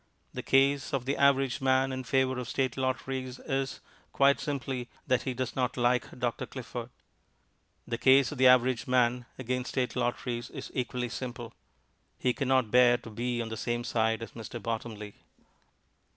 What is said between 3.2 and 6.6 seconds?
is, quite simply, that he does not like Dr.